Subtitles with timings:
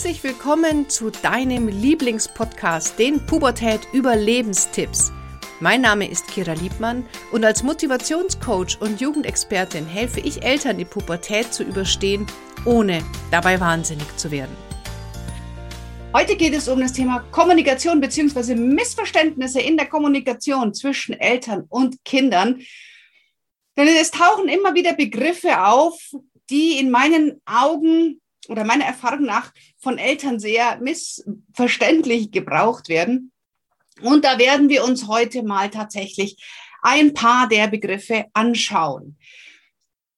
[0.00, 5.12] Herzlich willkommen zu deinem Lieblingspodcast, den Pubertät Überlebenstipps.
[5.60, 11.52] Mein Name ist Kira Liebmann und als Motivationscoach und Jugendexpertin helfe ich Eltern, die Pubertät
[11.52, 12.26] zu überstehen,
[12.64, 14.56] ohne dabei wahnsinnig zu werden.
[16.14, 18.54] Heute geht es um das Thema Kommunikation bzw.
[18.54, 22.62] Missverständnisse in der Kommunikation zwischen Eltern und Kindern.
[23.76, 26.00] Denn es tauchen immer wieder Begriffe auf,
[26.48, 33.32] die in meinen Augen oder meiner Erfahrung nach von Eltern sehr missverständlich gebraucht werden.
[34.02, 36.42] Und da werden wir uns heute mal tatsächlich
[36.82, 39.18] ein paar der Begriffe anschauen.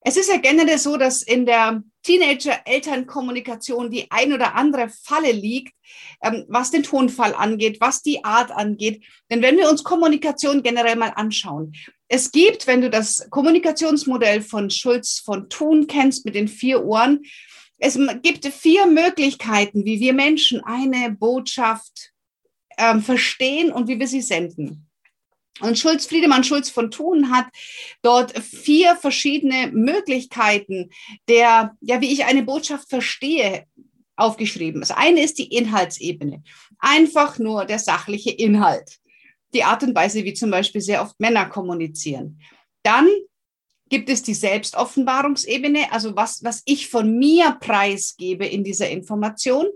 [0.05, 5.75] Es ist ja generell so, dass in der Teenager-Elternkommunikation die ein oder andere Falle liegt,
[6.23, 9.05] ähm, was den Tonfall angeht, was die Art angeht.
[9.31, 11.73] Denn wenn wir uns Kommunikation generell mal anschauen,
[12.09, 17.23] es gibt, wenn du das Kommunikationsmodell von Schulz von Thun kennst mit den vier Ohren,
[17.85, 22.13] es gibt vier Möglichkeiten, wie wir Menschen eine Botschaft
[22.79, 24.89] ähm, verstehen und wie wir sie senden.
[25.61, 27.47] Und Schulz, Friedemann Schulz von Thun hat
[28.01, 30.91] dort vier verschiedene Möglichkeiten
[31.29, 33.67] der, ja, wie ich eine Botschaft verstehe,
[34.15, 34.81] aufgeschrieben.
[34.81, 36.45] Das eine ist die Inhaltsebene.
[36.79, 38.99] Einfach nur der sachliche Inhalt.
[39.55, 42.41] Die Art und Weise, wie zum Beispiel sehr oft Männer kommunizieren.
[42.85, 43.09] Dann
[43.93, 49.67] gibt es die Selbstoffenbarungsebene, also was, was ich von mir preisgebe in dieser Information.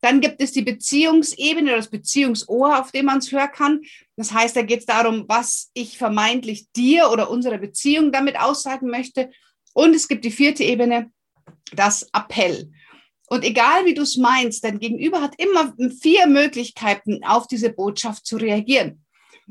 [0.00, 3.80] Dann gibt es die Beziehungsebene oder das Beziehungsohr, auf dem man es hören kann.
[4.16, 8.90] Das heißt, da geht es darum, was ich vermeintlich dir oder unserer Beziehung damit aussagen
[8.90, 9.30] möchte.
[9.72, 11.12] Und es gibt die vierte Ebene,
[11.72, 12.72] das Appell.
[13.28, 18.26] Und egal wie du es meinst, dein Gegenüber hat immer vier Möglichkeiten, auf diese Botschaft
[18.26, 19.04] zu reagieren.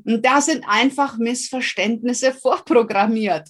[0.03, 3.47] Und da sind einfach Missverständnisse vorprogrammiert.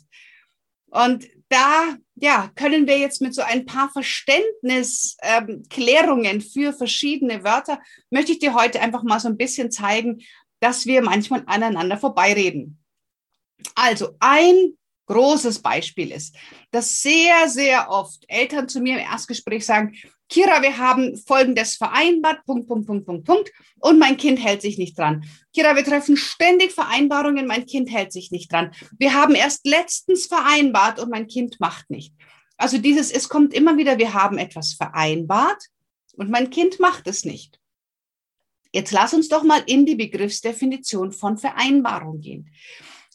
[0.91, 7.81] Und da ja, können wir jetzt mit so ein paar Verständnisklärungen ähm, für verschiedene Wörter,
[8.09, 10.21] möchte ich dir heute einfach mal so ein bisschen zeigen,
[10.59, 12.77] dass wir manchmal aneinander vorbeireden.
[13.75, 14.73] Also ein
[15.07, 16.35] großes Beispiel ist,
[16.71, 19.95] dass sehr, sehr oft Eltern zu mir im Erstgespräch sagen,
[20.29, 24.77] Kira, wir haben Folgendes vereinbart, Punkt, Punkt, Punkt, Punkt, Punkt, und mein Kind hält sich
[24.77, 25.25] nicht dran.
[25.53, 28.71] Kira, wir treffen ständig Vereinbarungen, mein Kind hält sich nicht dran.
[28.97, 32.13] Wir haben erst letztens vereinbart und mein Kind macht nicht.
[32.57, 35.63] Also dieses, es kommt immer wieder, wir haben etwas vereinbart
[36.13, 37.59] und mein Kind macht es nicht.
[38.71, 42.51] Jetzt lass uns doch mal in die Begriffsdefinition von Vereinbarung gehen.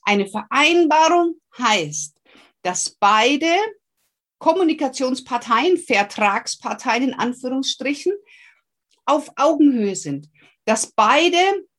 [0.03, 2.16] Eine Vereinbarung heißt,
[2.62, 3.54] dass beide
[4.44, 8.12] Kommunikationsparteien, Vertragsparteien in Anführungsstrichen,
[9.06, 10.28] auf Augenhöhe sind.
[10.66, 11.38] Dass beide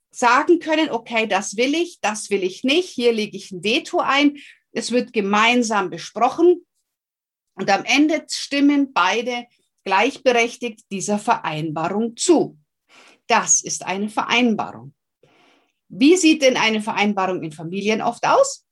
[0.09, 3.99] sagen können, okay, das will ich, das will ich nicht, hier lege ich ein Veto
[3.99, 4.37] ein,
[4.71, 6.65] es wird gemeinsam besprochen
[7.53, 9.45] und am Ende stimmen beide
[9.83, 12.57] gleichberechtigt dieser Vereinbarung zu.
[13.27, 14.95] Das ist eine Vereinbarung.
[15.87, 18.64] Wie sieht denn eine Vereinbarung in Familien oft aus?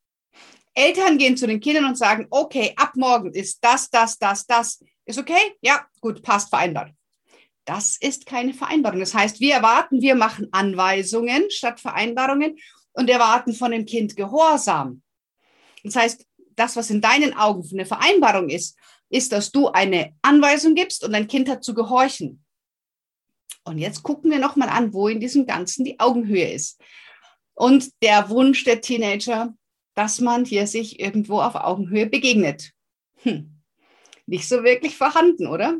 [0.74, 4.84] Eltern gehen zu den Kindern und sagen, okay, ab morgen ist das, das, das, das.
[5.06, 5.56] Ist okay?
[5.62, 6.92] Ja, gut, passt, vereinbart.
[7.66, 9.00] Das ist keine Vereinbarung.
[9.00, 12.58] Das heißt, wir erwarten, wir machen Anweisungen statt Vereinbarungen
[12.94, 15.02] und erwarten von dem Kind Gehorsam.
[15.84, 16.26] Das heißt,
[16.56, 18.78] das, was in deinen Augen eine Vereinbarung ist,
[19.10, 22.44] ist, dass du eine Anweisung gibst und dein Kind hat zu gehorchen.
[23.64, 26.82] Und jetzt gucken wir nochmal an, wo in diesem Ganzen die Augenhöhe ist.
[27.56, 29.54] Und der Wunsch der Teenager,
[29.96, 32.72] dass man hier sich irgendwo auf Augenhöhe begegnet.
[33.22, 33.62] Hm.
[34.26, 35.78] Nicht so wirklich vorhanden, oder?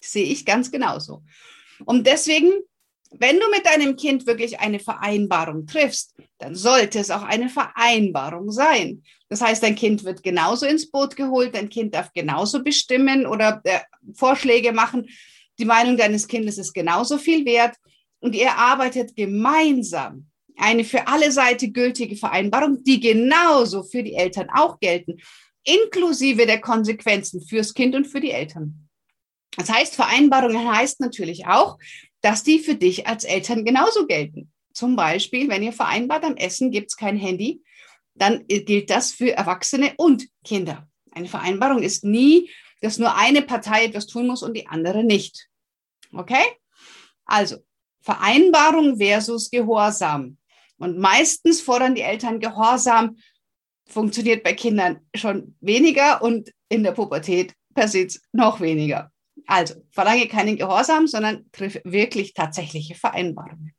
[0.00, 1.22] Sehe ich ganz genauso.
[1.84, 2.52] Und deswegen,
[3.10, 8.50] wenn du mit deinem Kind wirklich eine Vereinbarung triffst, dann sollte es auch eine Vereinbarung
[8.50, 9.02] sein.
[9.28, 13.60] Das heißt, dein Kind wird genauso ins Boot geholt, dein Kind darf genauso bestimmen oder
[13.64, 13.80] äh,
[14.14, 15.08] Vorschläge machen.
[15.58, 17.76] Die Meinung deines Kindes ist genauso viel wert
[18.18, 20.26] und ihr arbeitet gemeinsam
[20.56, 25.18] eine für alle Seiten gültige Vereinbarung, die genauso für die Eltern auch gelten,
[25.64, 28.88] inklusive der Konsequenzen fürs Kind und für die Eltern.
[29.56, 31.78] Das heißt, Vereinbarungen heißt natürlich auch,
[32.20, 34.52] dass die für dich als Eltern genauso gelten.
[34.72, 37.62] Zum Beispiel, wenn ihr vereinbart, am Essen gibt es kein Handy,
[38.14, 40.88] dann gilt das für Erwachsene und Kinder.
[41.12, 42.50] Eine Vereinbarung ist nie,
[42.80, 45.48] dass nur eine Partei etwas tun muss und die andere nicht.
[46.12, 46.44] Okay?
[47.24, 47.58] Also,
[48.00, 50.36] Vereinbarung versus Gehorsam.
[50.78, 53.16] Und meistens fordern die Eltern Gehorsam,
[53.86, 59.10] funktioniert bei Kindern schon weniger und in der Pubertät passiert noch weniger.
[59.46, 63.74] Also verlange keinen Gehorsam, sondern triff wirklich tatsächliche Vereinbarungen.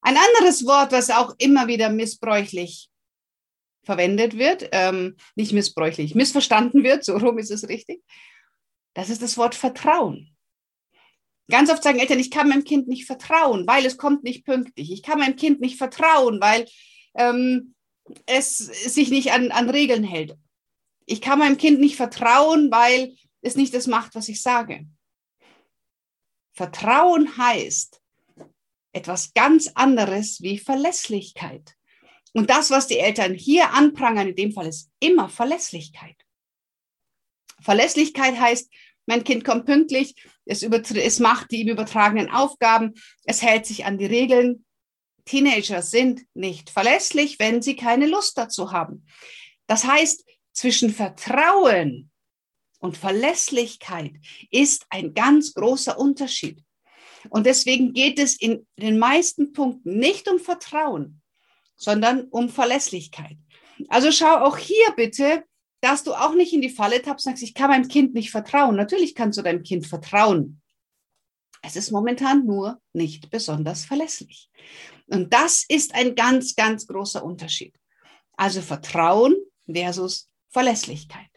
[0.00, 2.88] Ein anderes Wort, was auch immer wieder missbräuchlich
[3.82, 8.02] verwendet wird, ähm, nicht missbräuchlich, missverstanden wird, so rum ist es richtig,
[8.94, 10.35] das ist das Wort Vertrauen.
[11.48, 14.90] Ganz oft sagen Eltern, ich kann meinem Kind nicht vertrauen, weil es kommt nicht pünktlich.
[14.90, 16.66] Ich kann meinem Kind nicht vertrauen, weil
[17.14, 17.74] ähm,
[18.26, 20.36] es sich nicht an, an Regeln hält.
[21.06, 24.86] Ich kann meinem Kind nicht vertrauen, weil es nicht das macht, was ich sage.
[26.52, 28.00] Vertrauen heißt
[28.92, 31.76] etwas ganz anderes wie Verlässlichkeit.
[32.32, 36.16] Und das, was die Eltern hier anprangern, in dem Fall ist immer Verlässlichkeit.
[37.60, 38.70] Verlässlichkeit heißt,
[39.06, 40.14] mein Kind kommt pünktlich,
[40.44, 42.94] es, es macht die ihm übertragenen Aufgaben,
[43.24, 44.64] es hält sich an die Regeln.
[45.24, 49.06] Teenager sind nicht verlässlich, wenn sie keine Lust dazu haben.
[49.66, 52.10] Das heißt, zwischen Vertrauen
[52.78, 54.12] und Verlässlichkeit
[54.50, 56.62] ist ein ganz großer Unterschied.
[57.28, 61.22] Und deswegen geht es in den meisten Punkten nicht um Vertrauen,
[61.76, 63.36] sondern um Verlässlichkeit.
[63.88, 65.44] Also schau auch hier bitte,
[65.86, 68.32] dass du auch nicht in die Falle tappst und sagst, ich kann meinem Kind nicht
[68.32, 68.74] vertrauen.
[68.74, 70.60] Natürlich kannst du deinem Kind vertrauen.
[71.62, 74.50] Es ist momentan nur nicht besonders verlässlich.
[75.06, 77.72] Und das ist ein ganz, ganz großer Unterschied.
[78.36, 79.36] Also Vertrauen
[79.72, 81.30] versus Verlässlichkeit.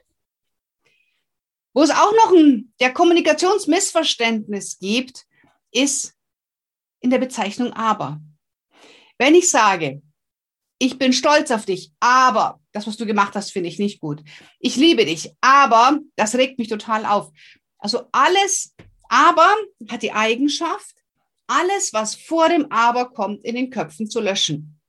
[1.76, 5.28] Wo es auch noch ein der Kommunikationsmissverständnis gibt,
[5.72, 6.16] ist
[7.02, 8.20] in der Bezeichnung aber.
[9.20, 10.02] Wenn ich sage,
[10.80, 14.24] ich bin stolz auf dich, aber das, was du gemacht hast, finde ich nicht gut.
[14.60, 17.32] Ich liebe dich, aber das regt mich total auf.
[17.78, 18.76] Also alles,
[19.10, 19.56] aber
[19.90, 20.96] hat die Eigenschaft,
[21.48, 24.80] alles, was vor dem aber kommt, in den Köpfen zu löschen.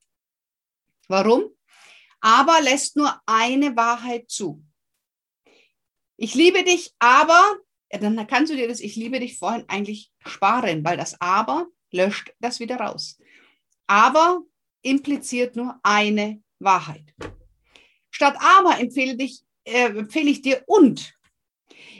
[1.08, 1.44] Warum?
[2.20, 4.62] Aber lässt nur eine Wahrheit zu.
[6.18, 7.56] Ich liebe dich, aber,
[7.90, 11.66] ja, dann kannst du dir das Ich liebe dich vorhin eigentlich sparen, weil das aber
[11.90, 13.18] löscht das wieder raus.
[13.86, 14.42] Aber
[14.82, 17.14] impliziert nur eine Wahrheit.
[18.10, 21.14] Statt aber empfehle, dich, äh, empfehle ich dir und.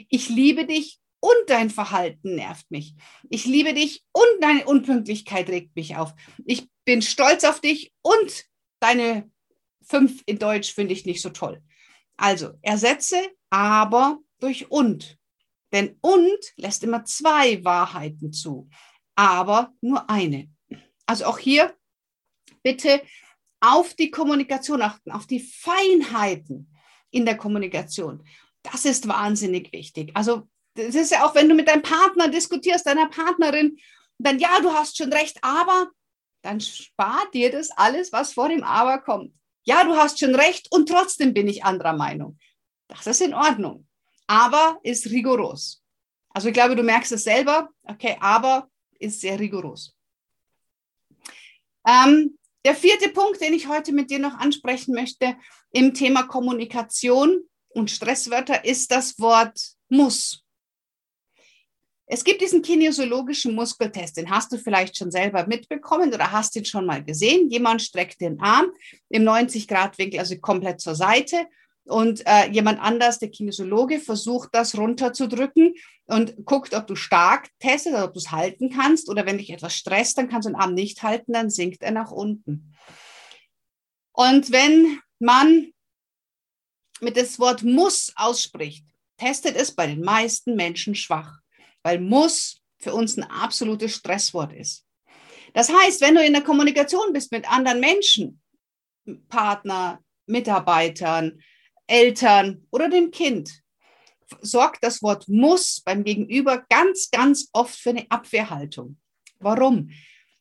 [0.09, 2.95] Ich liebe dich und dein Verhalten nervt mich.
[3.29, 6.13] Ich liebe dich und deine Unpünktlichkeit regt mich auf.
[6.45, 8.45] Ich bin stolz auf dich und
[8.79, 9.29] deine
[9.81, 11.61] fünf in Deutsch finde ich nicht so toll.
[12.17, 15.17] Also ersetze aber durch und.
[15.71, 18.69] Denn und lässt immer zwei Wahrheiten zu,
[19.15, 20.49] aber nur eine.
[21.05, 21.73] Also auch hier
[22.63, 23.01] bitte
[23.61, 26.73] auf die Kommunikation achten, auf die Feinheiten
[27.11, 28.25] in der Kommunikation.
[28.63, 30.11] Das ist wahnsinnig wichtig.
[30.15, 33.77] Also das ist ja auch, wenn du mit deinem Partner diskutierst, deiner Partnerin,
[34.17, 35.89] dann ja, du hast schon recht, aber
[36.41, 39.33] dann spart dir das alles, was vor dem Aber kommt.
[39.63, 42.39] Ja, du hast schon recht und trotzdem bin ich anderer Meinung.
[42.87, 43.87] Das ist in Ordnung.
[44.27, 45.83] Aber ist rigoros.
[46.29, 47.69] Also ich glaube, du merkst es selber.
[47.83, 48.69] Okay, aber
[48.99, 49.95] ist sehr rigoros.
[51.85, 55.35] Ähm, der vierte Punkt, den ich heute mit dir noch ansprechen möchte
[55.71, 59.59] im Thema Kommunikation und Stresswörter, ist das Wort
[59.89, 60.43] muss.
[62.13, 66.65] Es gibt diesen kinesiologischen Muskeltest, den hast du vielleicht schon selber mitbekommen oder hast ihn
[66.65, 67.49] schon mal gesehen.
[67.49, 68.71] Jemand streckt den Arm
[69.07, 71.47] im 90-Grad-Winkel, also komplett zur Seite
[71.85, 75.73] und äh, jemand anders, der Kinesiologe, versucht das runterzudrücken
[76.05, 79.75] und guckt, ob du stark testest, ob du es halten kannst oder wenn dich etwas
[79.75, 82.75] stresst, dann kannst du den Arm nicht halten, dann sinkt er nach unten.
[84.11, 85.71] Und wenn man
[86.99, 88.85] mit das Wort muss ausspricht,
[89.17, 91.39] testet es bei den meisten Menschen schwach,
[91.83, 94.85] weil muss für uns ein absolutes Stresswort ist.
[95.53, 98.41] Das heißt, wenn du in der Kommunikation bist mit anderen Menschen,
[99.29, 101.41] Partner, Mitarbeitern,
[101.91, 103.61] Eltern oder dem Kind
[104.41, 108.97] sorgt das Wort muss beim Gegenüber ganz, ganz oft für eine Abwehrhaltung.
[109.39, 109.91] Warum?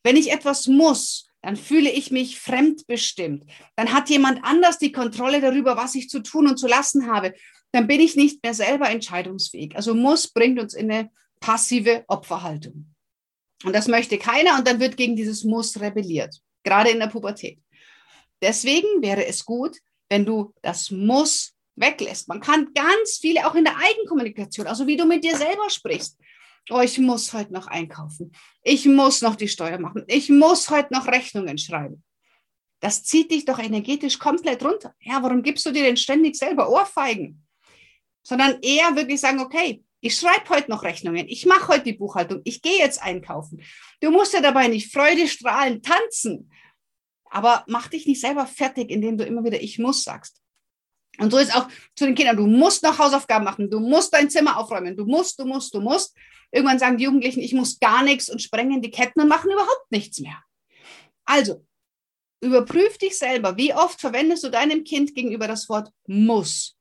[0.04, 3.44] Wenn ich etwas muss, dann fühle ich mich fremdbestimmt.
[3.76, 7.34] Dann hat jemand anders die Kontrolle darüber, was ich zu tun und zu lassen habe.
[7.72, 9.74] Dann bin ich nicht mehr selber entscheidungsfähig.
[9.74, 12.94] Also muss bringt uns in eine passive Opferhaltung.
[13.64, 17.58] Und das möchte keiner und dann wird gegen dieses Muss rebelliert, gerade in der Pubertät.
[18.42, 19.76] Deswegen wäre es gut,
[20.10, 22.28] wenn du das Muss weglässt.
[22.28, 26.18] Man kann ganz viele auch in der Eigenkommunikation, also wie du mit dir selber sprichst.
[26.68, 28.32] Oh, ich muss heute noch einkaufen.
[28.62, 30.04] Ich muss noch die Steuer machen.
[30.06, 32.04] Ich muss heute noch Rechnungen schreiben.
[32.80, 34.94] Das zieht dich doch energetisch komplett runter.
[35.00, 37.46] Ja, warum gibst du dir denn ständig selber Ohrfeigen?
[38.22, 42.40] Sondern eher wirklich sagen, okay, ich schreibe heute noch Rechnungen, ich mache heute die Buchhaltung,
[42.44, 43.62] ich gehe jetzt einkaufen.
[44.00, 46.50] Du musst ja dabei nicht freudestrahlend tanzen,
[47.30, 50.40] aber mach dich nicht selber fertig, indem du immer wieder ich muss sagst.
[51.18, 54.30] Und so ist auch zu den Kindern, du musst noch Hausaufgaben machen, du musst dein
[54.30, 56.14] Zimmer aufräumen, du musst, du musst, du musst.
[56.50, 59.90] Irgendwann sagen die Jugendlichen, ich muss gar nichts und sprengen die Ketten und machen überhaupt
[59.90, 60.42] nichts mehr.
[61.24, 61.64] Also,
[62.40, 66.76] überprüf dich selber, wie oft verwendest du deinem Kind gegenüber das Wort muss.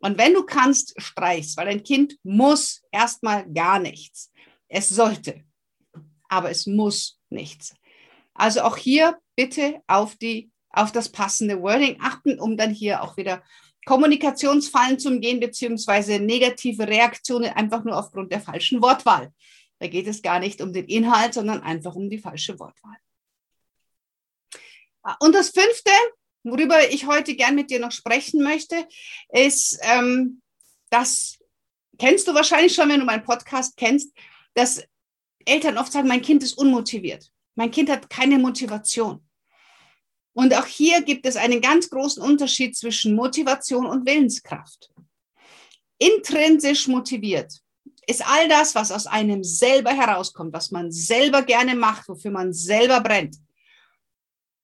[0.00, 4.30] Und wenn du kannst, streichst, weil dein Kind muss erstmal gar nichts.
[4.68, 5.44] Es sollte,
[6.28, 7.74] aber es muss nichts.
[8.34, 13.16] Also auch hier bitte auf, die, auf das passende Wording achten, um dann hier auch
[13.16, 13.44] wieder
[13.86, 19.32] Kommunikationsfallen zu umgehen, beziehungsweise negative Reaktionen einfach nur aufgrund der falschen Wortwahl.
[19.78, 22.96] Da geht es gar nicht um den Inhalt, sondern einfach um die falsche Wortwahl.
[25.20, 25.92] Und das fünfte,
[26.42, 28.88] worüber ich heute gern mit dir noch sprechen möchte,
[29.28, 30.42] ist, ähm,
[30.90, 31.38] das
[31.96, 34.12] kennst du wahrscheinlich schon, wenn du meinen Podcast kennst,
[34.54, 34.82] dass
[35.44, 37.30] Eltern oft sagen, mein Kind ist unmotiviert.
[37.54, 39.27] Mein Kind hat keine Motivation.
[40.38, 44.88] Und auch hier gibt es einen ganz großen Unterschied zwischen Motivation und Willenskraft.
[45.98, 47.58] Intrinsisch motiviert
[48.06, 52.52] ist all das, was aus einem selber herauskommt, was man selber gerne macht, wofür man
[52.52, 53.34] selber brennt.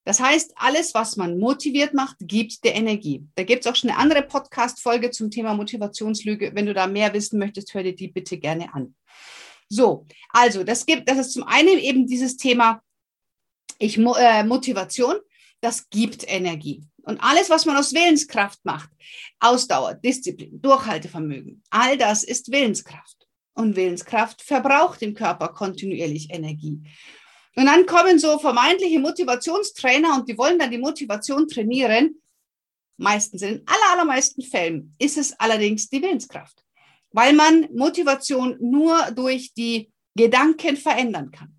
[0.04, 3.26] Das heißt, alles, was man motiviert macht, gibt der Energie.
[3.34, 6.54] Da gibt es auch schon eine andere Podcast-Folge zum Thema Motivationslüge.
[6.54, 8.94] Wenn du da mehr wissen möchtest, hör dir die bitte gerne an.
[9.68, 12.80] So, also das gibt, das ist zum einen eben dieses Thema
[13.80, 15.16] ich, äh, Motivation
[15.64, 16.84] das gibt Energie.
[17.04, 18.90] Und alles, was man aus Willenskraft macht,
[19.40, 23.26] Ausdauer, Disziplin, Durchhaltevermögen, all das ist Willenskraft.
[23.54, 26.82] Und Willenskraft verbraucht im Körper kontinuierlich Energie.
[27.56, 32.20] Und dann kommen so vermeintliche Motivationstrainer und die wollen dann die Motivation trainieren.
[32.96, 36.64] Meistens, in aller, allermeisten Fällen ist es allerdings die Willenskraft,
[37.12, 41.56] weil man Motivation nur durch die Gedanken verändern kann.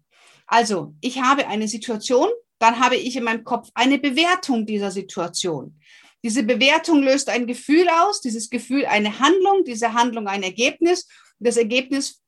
[0.48, 5.80] Also, ich habe eine Situation, dann habe ich in meinem Kopf eine Bewertung dieser Situation.
[6.24, 11.08] Diese Bewertung löst ein Gefühl aus, dieses Gefühl eine Handlung, diese Handlung ein Ergebnis.
[11.40, 12.22] Das Ergebnis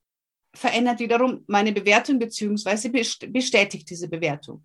[0.54, 4.62] verändert wiederum meine Bewertung beziehungsweise bestätigt diese Bewertung.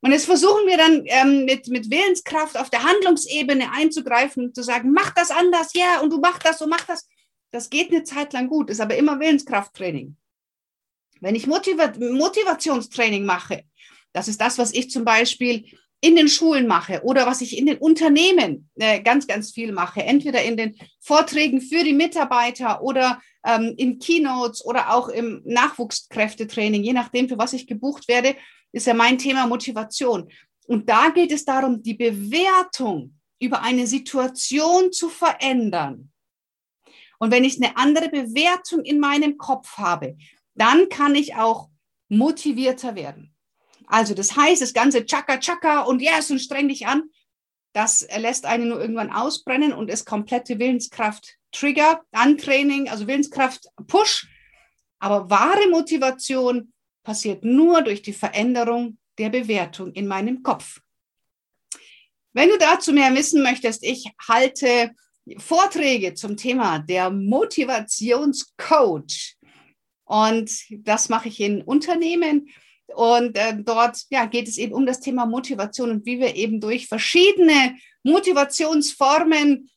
[0.00, 4.62] Und jetzt versuchen wir dann ähm, mit, mit Willenskraft auf der Handlungsebene einzugreifen und zu
[4.62, 7.08] sagen, mach das anders, ja, und du mach das und mach das.
[7.50, 10.16] Das geht eine Zeit lang gut, ist aber immer Willenskrafttraining.
[11.20, 13.64] Wenn ich Motiva Motivationstraining mache,
[14.14, 15.66] das ist das, was ich zum Beispiel
[16.00, 20.02] in den Schulen mache oder was ich in den Unternehmen äh, ganz, ganz viel mache.
[20.02, 26.82] Entweder in den Vorträgen für die Mitarbeiter oder ähm, in Keynotes oder auch im Nachwuchskräftetraining,
[26.82, 28.36] je nachdem, für was ich gebucht werde,
[28.72, 30.30] ist ja mein Thema Motivation.
[30.66, 36.12] Und da geht es darum, die Bewertung über eine Situation zu verändern.
[37.18, 40.16] Und wenn ich eine andere Bewertung in meinem Kopf habe,
[40.54, 41.68] dann kann ich auch
[42.08, 43.33] motivierter werden.
[43.86, 47.10] Also das heißt, das ganze Chaka Chaka und yes und streng dich an,
[47.72, 54.28] das lässt einen nur irgendwann ausbrennen und ist komplette Willenskraft Trigger, Antraining, also Willenskraft Push.
[54.98, 56.72] Aber wahre Motivation
[57.02, 60.80] passiert nur durch die Veränderung der Bewertung in meinem Kopf.
[62.32, 64.90] Wenn du dazu mehr wissen möchtest, ich halte
[65.38, 69.36] Vorträge zum Thema der Motivationscoach.
[70.04, 72.48] Und das mache ich in Unternehmen
[72.94, 76.60] und äh, dort ja, geht es eben um das Thema Motivation und wie wir eben
[76.60, 79.70] durch verschiedene Motivationsformen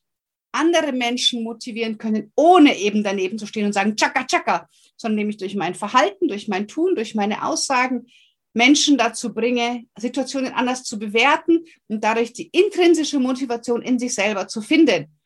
[0.52, 5.38] andere Menschen motivieren können, ohne eben daneben zu stehen und sagen, tschakka, tschakka, sondern nämlich
[5.38, 8.08] durch mein Verhalten, durch mein Tun, durch meine Aussagen
[8.54, 14.48] Menschen dazu bringe, Situationen anders zu bewerten und dadurch die intrinsische Motivation in sich selber
[14.48, 15.17] zu finden.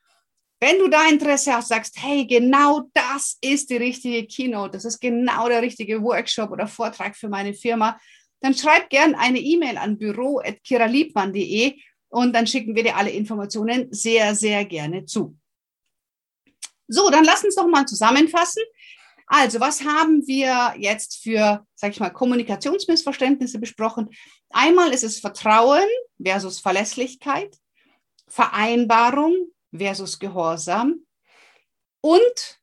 [0.63, 4.99] Wenn du da Interesse hast, sagst, hey, genau das ist die richtige Keynote, das ist
[4.99, 7.99] genau der richtige Workshop oder Vortrag für meine Firma,
[8.41, 14.35] dann schreib gern eine E-Mail an büro.kiraliebmann.de und dann schicken wir dir alle Informationen sehr,
[14.35, 15.35] sehr gerne zu.
[16.87, 18.61] So, dann lass uns doch mal zusammenfassen.
[19.25, 24.09] Also, was haben wir jetzt für, sag ich mal, Kommunikationsmissverständnisse besprochen?
[24.51, 25.87] Einmal ist es Vertrauen
[26.23, 27.57] versus Verlässlichkeit,
[28.27, 31.05] Vereinbarung versus Gehorsam
[32.01, 32.61] und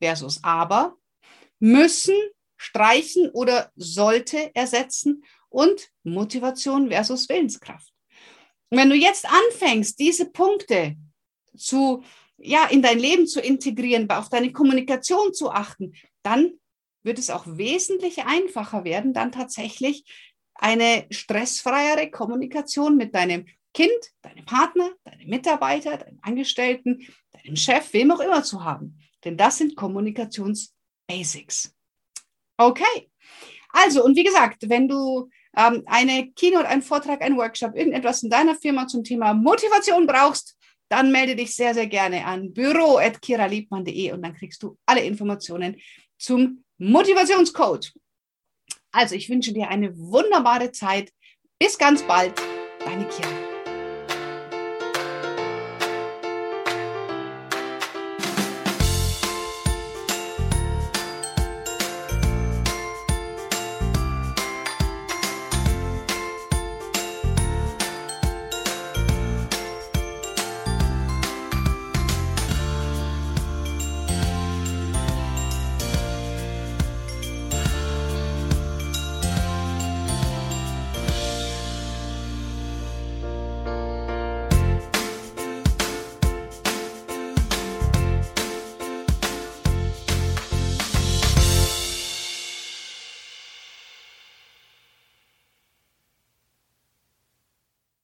[0.00, 0.96] versus aber,
[1.58, 2.16] müssen,
[2.56, 7.92] streichen oder sollte ersetzen und Motivation versus Willenskraft.
[8.70, 10.96] Und wenn du jetzt anfängst, diese Punkte
[11.56, 12.02] zu,
[12.36, 16.58] ja, in dein Leben zu integrieren, auf deine Kommunikation zu achten, dann
[17.02, 20.04] wird es auch wesentlich einfacher werden, dann tatsächlich
[20.54, 23.90] eine stressfreiere Kommunikation mit deinem Kind,
[24.22, 28.98] deinem Partner, deinem Mitarbeiter, deinem Angestellten, deinem Chef, wem auch immer zu haben.
[29.24, 31.74] Denn das sind Kommunikationsbasics.
[32.56, 33.10] Okay.
[33.70, 38.30] Also, und wie gesagt, wenn du ähm, eine Keynote, einen Vortrag, einen Workshop, irgendetwas in
[38.30, 40.56] deiner Firma zum Thema Motivation brauchst,
[40.88, 45.76] dann melde dich sehr, sehr gerne an büro.kiraliebmann.de und dann kriegst du alle Informationen
[46.16, 47.92] zum Motivationscode.
[48.92, 51.12] Also, ich wünsche dir eine wunderbare Zeit.
[51.58, 52.40] Bis ganz bald,
[52.84, 53.47] deine Kira.